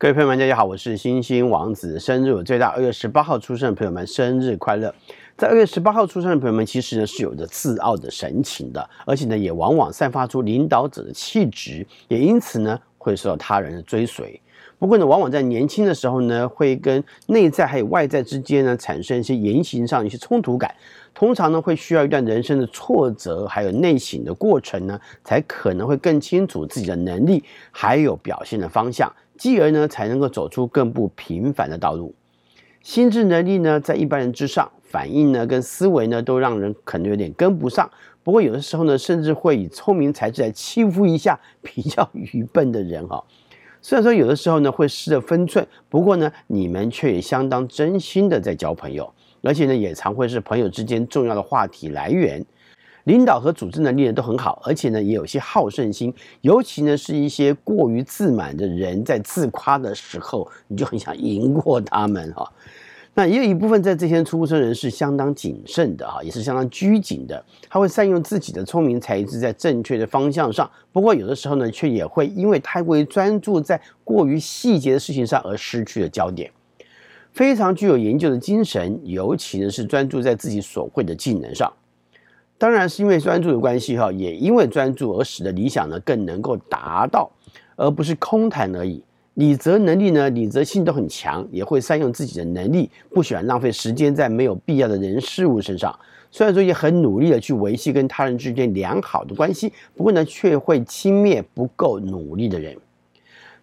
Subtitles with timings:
[0.00, 4.94] 各位朋友们，大家好，我是星星王子，生日我最大，二月十八号出生的朋友们，生日快乐！
[5.36, 14.40] 在二月十八号出生的朋友们，其实呢是有着自傲的神情的，而且呢也往往散发出领导者的气质，也因此呢会受到他人的追随。
[14.78, 20.72] 不过呢，往往在年轻的时候呢，会跟内在还有外在之间呢产生一些言行上一些冲突感。
[21.12, 27.42] 通常呢，会需要一段人生的挫折，还有内省的过程呢，才可能会更清楚自己的能力，
[27.72, 32.14] 还有表现的方向，继而呢，才能够走出更不平凡的道路。
[32.82, 37.90] 心智能力呢，在一般人之上，反应呢跟思维呢，都让人可能有点跟不上。
[38.22, 43.22] 不过有的时候呢，甚至会以聪明才智来欺负一下比较愚笨的人哈。
[43.80, 49.12] 虽然说有的时候呢，会失了分寸，不过呢，你们却也相当真心的在交朋友。
[49.42, 52.44] 而且呢，也常会是朋友之间重要的话题来源。
[53.08, 56.12] 领导和组织能力呢都很好，而且呢也有些好胜心。
[56.42, 62.46] 尤其呢是一些过于自满的人，在自夸的时候，你就很想赢过他们哈。
[63.14, 67.42] 那也有一部分在这些出生人是相当谨慎的哈，也是相当拘谨的。
[67.70, 76.50] 他会善用自己的聪明才智在正确的方向上，不过有的时候呢，却也会因为太过于专注在过于细节的事情上而失去了焦点。
[77.32, 81.72] 非常具有研究的精神，尤其呢是专注在自己所会的技能上。
[82.58, 87.30] 当然是因为专注的关系哈，也因为专注而使得理想呢更能够达到，
[87.76, 89.02] 而不是空谈而已。
[89.34, 95.96] 理则能力呢，理则性都很强，也会善用自己的能力，不喜欢浪费时间在没有必要的人事物身上。
[96.32, 102.76] 虽然说也很努力的去维系跟他人之间良好的关系，不过呢，却会轻蔑不够努力的人。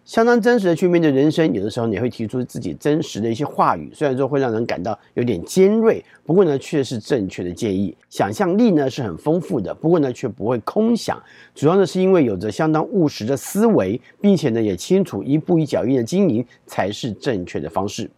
[0.06, 7.92] 相当真实的去面对人生，有的时候你会提出自己真实的一些话语，虽然说会让人感到有点尖锐，不过呢，却是正确的建议。
[8.08, 11.20] 想象力呢是很丰富的，不过呢却不会空想，
[11.56, 18.08] 主要呢是因为有着相当务实的思维，并且呢也清楚一步一脚印的经营才是正确的方式。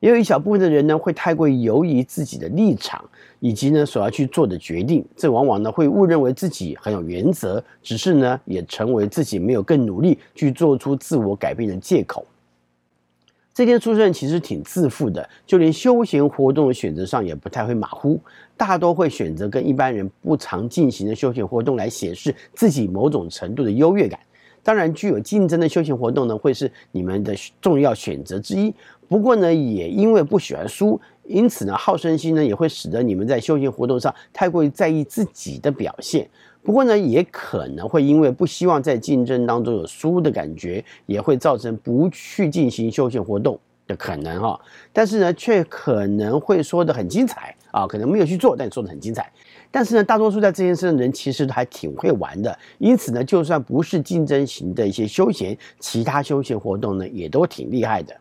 [0.00, 3.04] 也有一小部分的人呢，会太过于犹疑自己的立场，
[3.40, 12.24] 以及呢所要去做的决定，这往往呢会误认为自己很有原则，只是呢也成为自己没有更努力去做出自我改变的借口。
[13.52, 18.20] 这些出生人其实挺自负的，就连休闲活动的选择上也不太会马虎，
[18.56, 24.20] 大多会选择跟一般人不常进行的休闲活动来显示自己某种程度的优越感。
[24.62, 28.74] 当然，具有竞争的休闲活动呢，会是你们的重要选择之一。
[29.08, 36.28] 不过呢，也因为不喜欢输，因此呢，好胜心呢也会使得你们在休闲活动上太过于在意自己的表现。
[36.62, 44.60] 不过呢，也可能会因为不希望在竞争当中有输的感觉，也会造成不去进行休闲活动的可能哈。
[44.92, 49.28] 但是呢，却可能会说得很精彩啊，可能没有去做，但说得很精彩。
[49.70, 58.14] 但是呢，大多数在这件事的人其实还挺会玩的，因此呢，就算不是竞争型的一些休闲，其他休闲活动呢，也都挺厉害的。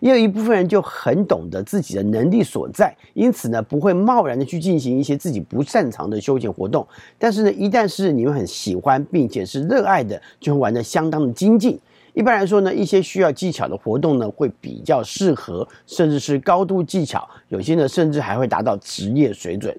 [0.00, 6.86] 也有一部分人就很懂得自己的能力所在，因此呢，不会贸然的去进行一些自己不擅长的休闲活动。
[7.18, 11.78] 但是呢，一旦是你们很喜欢并且是热爱的，就会玩得相当的精进。
[12.14, 19.76] 一般来说呢，一些需要技巧的活动呢，会比较适合，甚至是高度技巧，有些呢，甚至还会达到职业水准。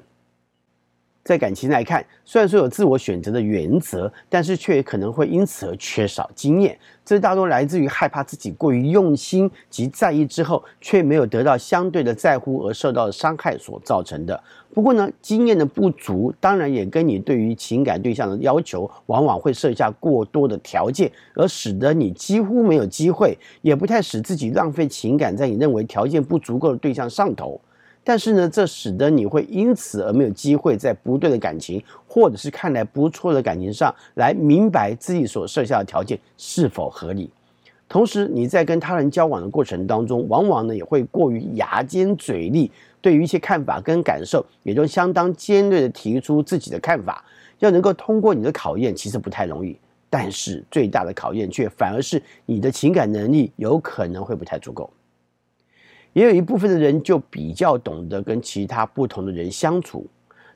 [1.24, 6.78] 在感情来看，虽然说有自我选择的原则，但是却也可能会因此而缺少经验。
[7.06, 14.42] 这大多来自于害怕自己过于用心及在意之后，却没有得到相对的在乎而受到的伤害所造成的。
[14.74, 27.60] 不过呢，经验的不足，当然也跟你对于情感对象的要求，往往会设下过多的条件，而使得你几乎没有机会，也不太使自己浪费情感在你认为条件不足够的对象上头。
[28.04, 37.30] 但是呢，这使得你会因此而没有机会在不对的感情，或者是看来不错的感情上来明白自己所设下的条件是否合理。
[37.88, 47.24] 同时，你在跟他人交往的过程当中，往往呢也会过于牙尖嘴利，对于一些看法跟感受，也都相当尖锐地提出自己的看法。
[47.60, 49.78] 要能够通过你的考验，其实不太容易。
[50.10, 54.90] 但是最大的考验却反而是你的情感能力有可能会不太足够。
[56.14, 60.06] 也有一部分的人就比较懂得跟其他不同的人相处，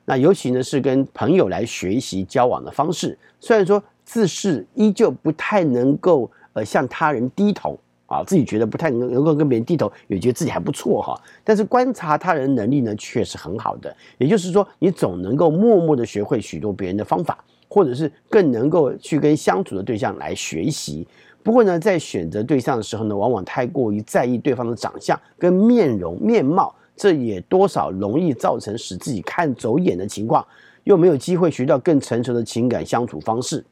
[0.04, 3.18] 那尤其呢是跟朋友来学习交往的方式。
[3.40, 11.20] 虽然说自视依旧不太能够呃向他人低头啊，自己觉得不太能能够跟别人低头，也觉得自己还不错哈。
[11.42, 21.06] 但是观察他人能力呢却是很好的，也就是说你总能够默默的学会许多别人的方法，或者是更能够去跟相处的对象来学习。
[21.46, 30.44] 不过呢，在选择对象的时候呢，往往太过于在意对方的长相跟面容面貌，这也多少容易造成使自己看走眼的情况，
[30.82, 33.64] 又没有机会学到更成熟的情感相处方式。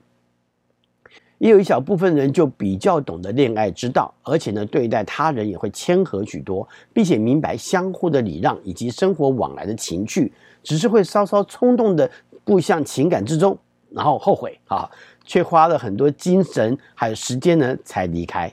[1.39, 10.33] 也有一小部分人就比较懂得恋爱之道，而且呢，对待他人也会谦和许多，并且明白相互的礼让以及生活往来的情趣，
[10.63, 12.09] 只是会稍稍冲动的
[12.45, 13.59] 步向情感之中，
[13.95, 14.91] 然后后悔啊，
[15.25, 18.53] 却花了很多精神还有时间呢才离开。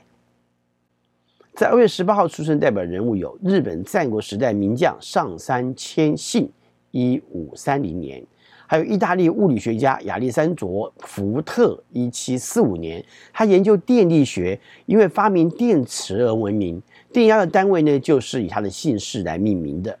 [1.54, 6.50] 在二月十八号出生代表人物有日本战国时代名将上杉谦信，
[6.92, 8.24] 一五三零年。
[8.66, 16.82] 还有意大利物理学家亚历山卓·福特，一七四五年，他研究电力学，因为发明电池而闻名。
[17.12, 19.98] 电压的单位呢，就是以他的姓氏来命名的。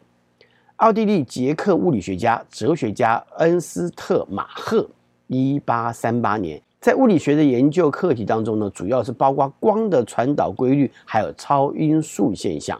[0.76, 4.88] 奥地利捷克物理学家、哲学家恩斯特·马赫，
[5.32, 12.78] 一八三八年，在物理学的研究课题当中呢，主要是包括光的传导规律，还有超音速现象。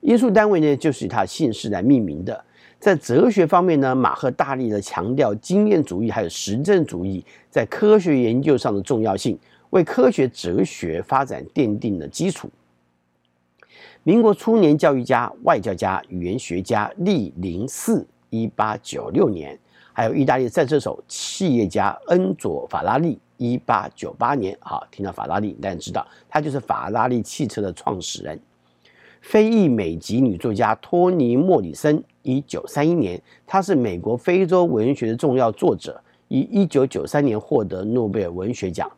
[0.00, 2.44] 音速单位呢，就是以他的姓氏来命名的。
[2.78, 9.36] 在哲学方面呢，马赫大力的强调经验主义还有实证主义在科学研究上的重要性，
[9.70, 12.48] 为科学哲学发展奠定了基础。
[14.04, 19.56] 民国初年，教育家、外交家、语言学家厉林寺，一八九六年；
[19.98, 24.56] 还有意大利赛车手、企业家恩佐法拉利，一八九八年。
[24.60, 28.38] 好，听到法拉利，大家知道他就是法拉利汽车的创始人。
[29.20, 38.88] 非裔美籍女作家托尼·莫里森，一九三一年，她是美国非洲文学的重要作者，于一九九三年获得诺贝尔文学奖。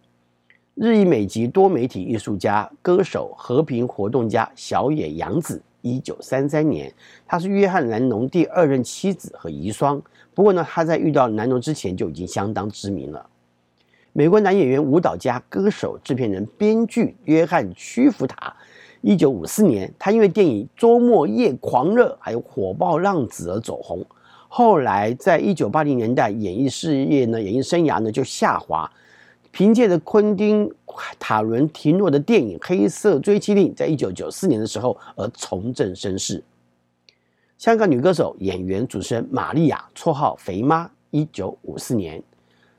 [0.74, 6.92] 日裔美籍多媒体艺术家、歌手、和平活动家小野洋子，一九三三年，
[7.26, 10.00] 她是约翰·南农第二任妻子和遗孀。
[10.34, 13.26] 不过呢，她在遇到南农之前就已经相当知名了。
[14.12, 18.54] 美国男演员、舞蹈家、歌手、制片人、编剧约翰·屈服塔。
[19.02, 24.04] 一九五四年，他因为电影《周末夜狂热》还有《火爆浪子》而走红。
[24.48, 28.90] 后来，在一九八零年代，演艺事业呢，演艺生涯呢就下滑。
[29.52, 30.68] 凭借着昆汀·
[31.18, 36.42] 塔伦提诺的电影《黑色追缉令》，在一九九四年的时候而重振声势。
[37.58, 42.22] 香港女歌手、演员、主持人玛丽亚，绰号“肥妈”，一九五四年。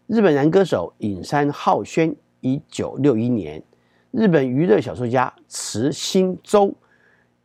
[0.07, 3.61] 日本男歌手影山浩宣，一九六一年。
[4.11, 6.73] 日本娱乐小说家池新周，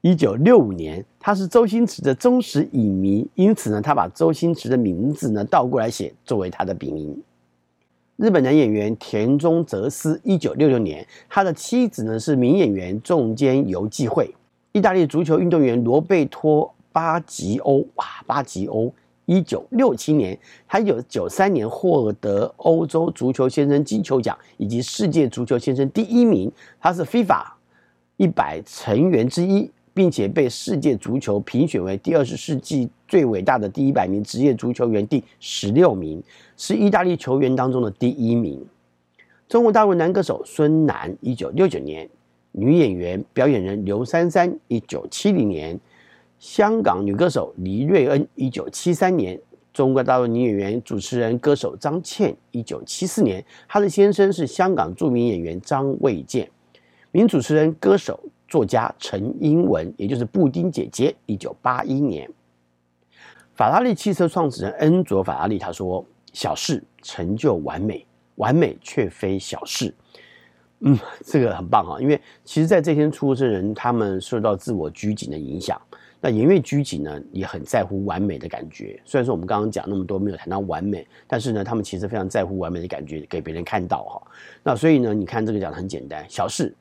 [0.00, 7.22] 一九六五年，他是周星驰的忠实影迷，因此呢，他把周星驰的名字呢倒过来写，作为他的笔名。
[8.16, 14.34] 日本男演员田中哲司，一九六六年，他的妻子呢是名演员仲间由纪惠。
[14.72, 18.90] 意大利足球运动员罗贝托巴吉欧，哇，巴吉欧。
[19.26, 26.50] 一九六七年，他一九九三年获得欧洲足球先生金球奖以及世界足球先生第一名。
[26.80, 27.44] 他是 FIFA
[28.16, 36.22] 一百成员之一，并且被世界足球评选为第二十世纪最伟大的第一百名职业足球员第十六名，
[36.56, 38.64] 是意大利球员当中的第一名。
[39.48, 42.06] 中国大陆男歌手孙楠，一九六九年；
[42.52, 45.78] 女演员、表演人刘珊珊，一九七零年。
[46.38, 49.38] 香港女歌手黎瑞恩，一九七三年；
[49.72, 53.42] 中国大陆女演员、主持人、歌手张倩，一九七四年。
[53.66, 56.50] 她的先生是香港著名演员张卫健。
[57.12, 62.28] 名主持人、歌手、作家陈英文，也就是布丁姐姐，一九八一年。
[63.56, 66.04] 法拉利汽车创始人恩佐法拉利他说
[66.34, 69.92] ：“小事成就完美，完美却非小事。”
[70.80, 75.80] 嗯，这个很棒啊，因为其实在这天出生人，他们受到自我拘谨的影响。
[76.20, 79.00] 那严越拘谨呢，也很在乎完美的感觉。
[79.06, 84.22] 虽然说我们刚刚讲那么多没有谈到完美，但是呢，他们其实非常在乎完美的感觉，给别人看到哈。
[84.62, 86.74] 那所以呢，你看这个讲的很简单，小事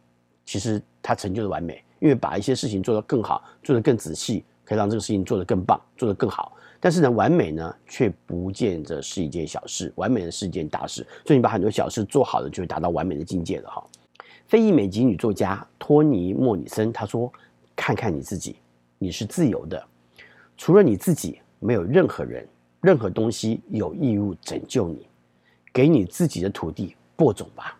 [0.45, 6.51] 其实它成就的完美，因为把一些事情做得更好，做得更仔细，可以让这个事情做得更棒，做得更好。
[6.85, 11.03] 但是呢，完美呢却不见得是一件小事，完美的是一件大事。
[11.25, 13.83] 所以你把很多小事做好了，就会达到完美的境界了哈。
[14.45, 17.33] 非裔美籍女作家托尼·莫里森她说
[17.75, 18.57] ：“看看你自己。”
[19.01, 19.83] 你是自由的，
[20.57, 22.47] 除了你自己，没有任何人、
[22.81, 25.07] 任何东西有义务拯救你。
[25.73, 27.75] 给你自己的土地播种吧。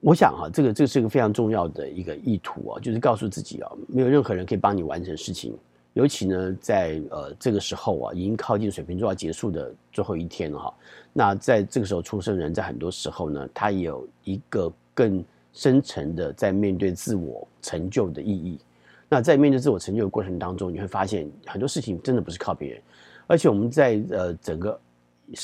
[0.00, 5.56] 我想哈，这个这是一个非常重要的一个意图啊，就是告诉自己啊，没有任何人可以帮你完成事情。
[5.98, 10.74] 尤其呢，在呃这个时候啊，已经靠近水瓶座要结束的最后一天了哈。
[11.12, 18.60] 那在这个时候出生人，在很多时候呢，他有一个更深层的在面对自我成就的意义。
[19.08, 22.82] 那在面对自我成就的过程当中，你会发现很多事情真的不是靠别人，
[23.26, 24.80] 而且我们在呃整个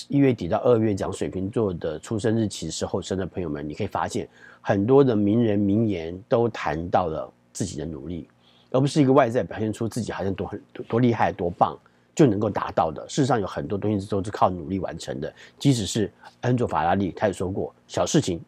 [0.06, 4.28] 一月底到二月讲水瓶座的出生日期时候生的朋友们，你可以发现
[4.60, 8.28] 很多的名人名言都谈到了自己的努力，
[8.74, 11.78] 而不是一个外在表现出自己好像多很多多厉害多棒
[12.12, 13.08] 就能够达到的。
[13.08, 18.40] 事实上有很多东西都是靠努力完成的，即使是恩佐法拉利他也说过，小事情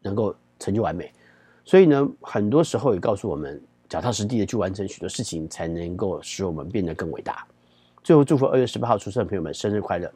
[0.00, 1.12] 能够成就完美。
[1.66, 7.46] 所以呢，很多时候也告诉我们，脚踏实地的去完成许多事情，才能够使我们变得更伟大。
[8.02, 10.10] 最后，祝福二月十八号出生的朋友们生日快乐！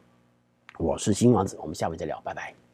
[0.79, 2.68] 我是新王子，我们下回再聊，拜拜。